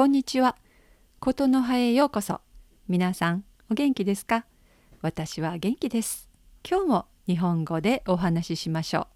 [0.00, 0.56] こんにちは。
[1.18, 2.40] ことの葉へようこそ。
[2.88, 4.46] 皆さん、お元気ですか？
[5.02, 6.30] 私は元気です。
[6.66, 9.08] 今日も日本語でお話ししましょ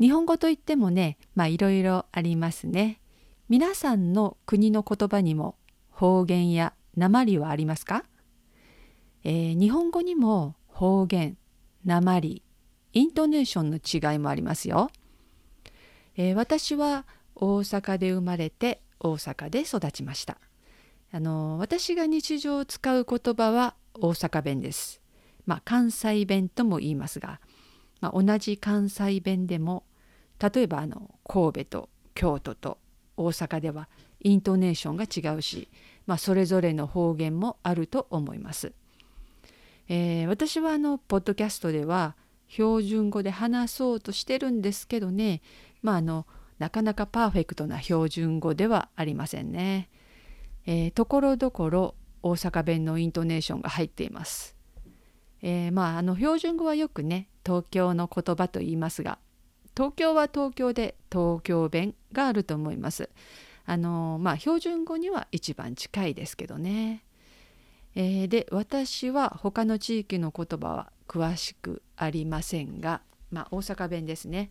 [0.00, 0.02] う。
[0.02, 3.00] 日本語といってもね、まあいろいろありますね。
[3.48, 5.54] 皆さんの国の言葉にも
[5.92, 8.02] 方言や訛はありますか、
[9.22, 11.38] えー日本語にも方言、
[11.86, 12.42] 訛、
[12.92, 14.90] イントネーションの違いもありますよ。
[16.16, 20.38] えー私は大阪で生まれて大阪で育ちました。
[21.10, 25.00] あの私が日常使う言葉は大阪弁です。
[25.46, 27.40] まあ関西弁とも言いますが、
[28.00, 29.84] まあ、同じ関西弁でも
[30.38, 32.78] 例えばあの神戸と京都と
[33.16, 33.88] 大阪では
[34.20, 35.68] イントネーションが違うし、
[36.06, 38.72] まあ、それぞれの方言もあると思います。
[39.88, 42.14] えー私はあのポッドキャストでは
[42.48, 45.42] 標準語で話そうとしてるんですけどね、
[45.82, 46.26] まあ、あの
[46.58, 49.88] なかなかパーフェクトな標準語ではありませんね。
[50.66, 54.56] えーところどころ大阪弁のイントネーションが入っています。
[55.42, 59.18] えーまああの標準語はよくね東京の言葉と言いますが
[59.76, 63.08] 東京は東京で東京弁があると思います。
[63.64, 67.04] あのまあ標準語には一番近いですけどね。
[67.94, 74.50] えーで私は他の地域の言葉は詳しくありませんが、まあ、大阪弁ですね。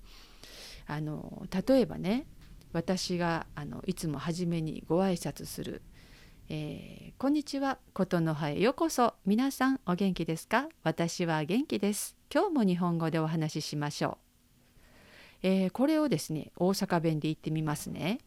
[0.88, 2.26] あの例えばね
[2.74, 5.82] 私があのいつも初めにご挨拶する
[6.50, 10.70] 「えーこんにちは琴の葉へようこそ皆さんお元気ですか？
[10.84, 12.16] 私は元気です。
[12.34, 14.18] 今日も日本語でお話ししましょう」
[15.44, 18.20] えーこれをですね大阪弁で言ってみますね。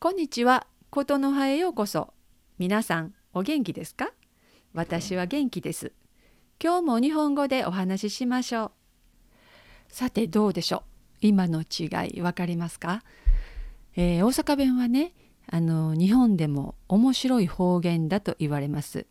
[0.00, 2.12] こんにちは琴の葉へようこそ
[2.58, 4.12] 皆さんお元気ですか？
[4.74, 5.92] 私は元気です。
[6.62, 8.77] 今日も日本語でお話ししましょう。
[9.88, 10.82] さてどうでしょう？
[11.20, 13.02] 今の違い分かりますか、
[13.96, 15.12] えー大阪弁はね
[15.50, 19.06] あの日本でも面白い方言だと言われます。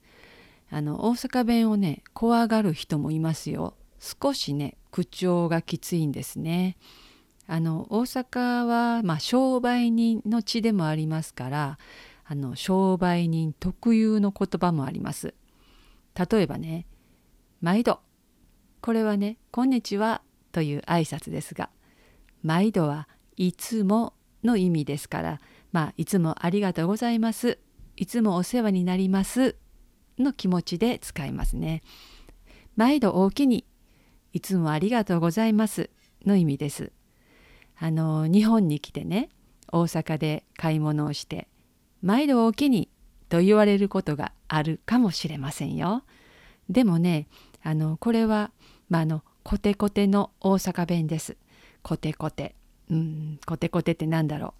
[0.70, 3.73] あの大阪弁をね怖がる人もいますよ。
[3.99, 6.77] 少しね口調がきついんですね。
[7.48, 11.80] あの大阪は、まあ、商売人の地でもありますから
[12.26, 15.33] あの商売人特有の言葉もあります。
[16.14, 16.86] 例えばね
[17.61, 17.99] 毎度
[18.82, 20.21] これはねこんにちは
[20.52, 21.70] という挨拶ですが
[22.44, 24.14] 毎度はいつも
[24.44, 25.42] の意味ですから
[25.72, 27.60] まあいつもありがとうございます
[27.96, 29.56] いつもお世話になります
[30.20, 31.82] の気持ちで使いますね。
[32.76, 33.66] 毎度大きに
[34.34, 35.90] いつもありがとうございます
[36.26, 36.92] の意味です。
[37.80, 39.30] あの日本に来てね
[39.72, 41.48] 大阪で買い物をして
[42.02, 42.90] 毎度大きに
[43.30, 46.04] と言われることがあるかもしれませんよ。
[46.70, 47.28] でもね
[47.64, 48.52] あのこれは、
[48.90, 51.38] まあ、あのコテコテの大阪弁です。
[51.82, 52.54] コテコテ。
[52.92, 54.52] うんコテコテってなんだろう。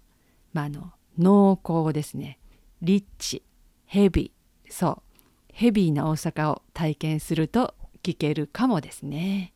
[0.54, 2.38] まああの濃厚ですね。
[2.80, 3.42] リッチ。
[3.84, 4.32] ヘビ。
[4.66, 5.22] ーそう。
[5.52, 9.52] ヘビーな大阪を体験すると聞けるかもですね、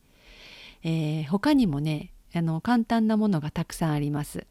[0.83, 4.45] えー他にもねあの簡単なものがたくさんあります、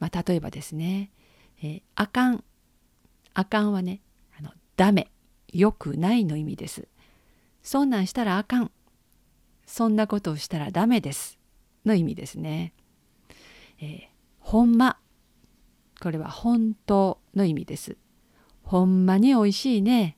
[0.00, 1.12] まあ、例えばですね、
[1.62, 2.42] えーあかん。
[3.34, 4.00] あかんはね
[4.36, 5.12] あのダメ。
[5.52, 6.88] よくないの意味です。
[7.62, 8.72] そんなんしたらあかん。
[9.66, 11.38] そんなことをしたらダメです。
[11.84, 12.72] の意味ですね、
[13.80, 14.16] えー
[14.46, 14.96] ほんま。
[16.00, 17.96] これは本当の意味です。
[18.62, 20.16] ほんまにおいしいね。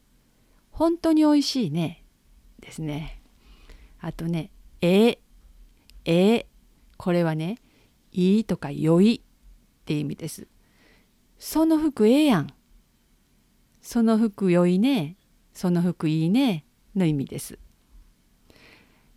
[0.71, 2.05] 本当においしいね。
[2.61, 3.23] ですね。
[4.01, 4.51] あとね
[4.83, 5.19] ええ
[6.05, 6.47] ええ
[6.99, 7.57] これはね
[8.13, 10.47] いいとか良いって意味です。
[11.39, 12.49] その服ええやん。
[13.81, 15.17] その服良いね。
[15.55, 16.67] その服いいね。
[16.95, 17.59] の意味です。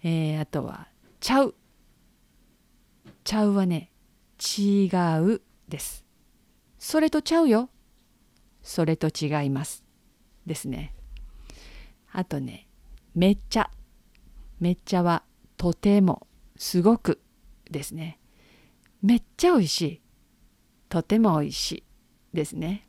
[0.04, 0.88] えーあとは
[1.20, 1.56] ちゃう。
[3.24, 3.92] ちゃうはね
[4.58, 4.90] 違
[5.22, 6.04] うです。
[6.80, 7.70] それとちゃうよ。
[8.64, 9.84] それと違います。
[10.46, 10.96] ですね。
[12.12, 12.68] あとね
[13.14, 13.70] めっちゃ。
[14.60, 15.24] めっちゃは
[15.58, 16.28] とても。
[16.58, 17.22] すごく。
[17.70, 18.20] ですね。
[19.02, 20.02] めっちゃおいしい。
[20.90, 21.84] とてもおいしい。
[22.34, 22.88] ですね。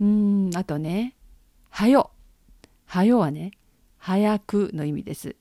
[0.00, 0.06] うー
[0.52, 1.16] んあとね
[1.70, 2.10] はよ。
[2.86, 3.52] はよはね
[3.98, 5.36] 早くの意味です。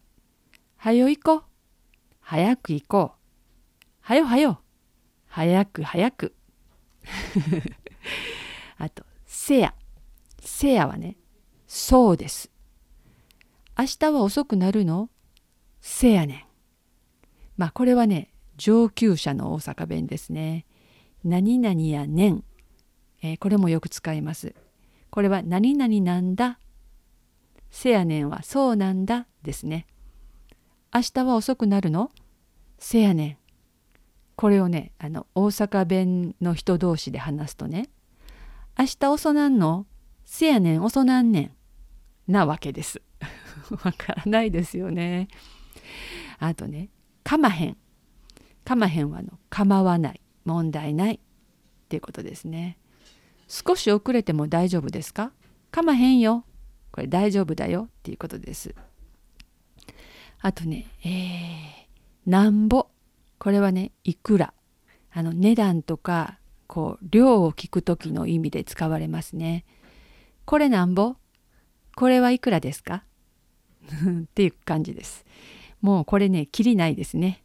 [0.83, 1.43] はよ行こう。
[2.19, 3.87] 早く行こう。
[4.01, 4.59] はよはよ。
[5.27, 6.35] 早く早く。
[8.77, 9.73] あとせや。
[10.41, 11.15] せやはね
[11.67, 12.51] そうです。
[13.79, 15.09] 明日は遅くなるの？
[15.79, 16.43] せやねん。
[17.55, 20.65] まあこれはね上級者の大阪弁ですね。
[21.23, 22.43] 何々やねん、
[23.21, 24.53] えーこれもよく使います。
[25.11, 26.59] これは何々なんだ？
[27.71, 29.27] せやねんはそうなんだ？
[29.43, 29.87] ですね。
[30.93, 32.11] 明日は遅くなるの？
[32.79, 33.37] せやねん
[34.35, 37.89] これをねあの大阪弁の人同士で話すとね
[38.77, 39.85] 「明日遅なんの？
[40.25, 41.51] せやねん遅なんねん」
[42.31, 43.01] なわけです。
[43.83, 45.27] わからないですよね。
[46.39, 46.89] あとね
[47.23, 47.77] 「かまへん」
[48.63, 51.19] 「かまへん」はの「構わない」「問題ない」っ
[51.89, 52.77] ていうことですね。
[53.47, 55.31] 少し遅れても大丈夫ですか？
[55.71, 56.45] かまへんよ。
[56.91, 58.75] これ大丈夫だよっていうことです。
[60.43, 62.87] あとね、えー、なんぼ。
[63.39, 64.53] これはね、いくら。
[65.13, 66.37] あの値段とか、
[66.67, 69.63] こう、量を聞く時の意味で使われますね。
[70.45, 71.15] これなんぼ？
[71.95, 73.05] これはいくらですか？
[73.87, 75.25] っていう感じです。
[75.81, 77.41] もうこれね、きりないですね。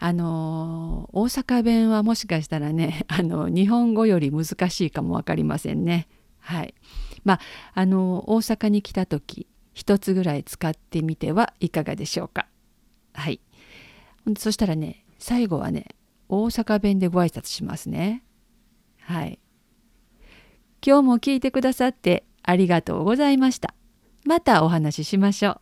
[0.00, 6.06] あの大阪弁はもしかしたらね あの日本語より難しいかも分かりませんね。
[6.38, 6.74] はい、
[7.24, 7.40] まあ
[7.74, 12.48] あの大阪に来た時一つぐらい使ってみてはいかがでしょうか。
[13.14, 13.40] はい、
[14.36, 15.86] そしたらね最後はね
[16.28, 18.24] 大阪弁でご挨拶しますね。
[19.02, 19.38] はい。
[20.84, 23.72] 今日も聞いてくださってありがとうございました。
[24.24, 25.60] またお話ししましょう。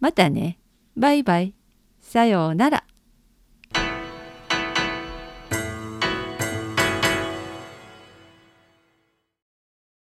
[0.00, 0.58] またね。
[0.94, 1.54] バイバイ。
[2.02, 2.84] さようなら。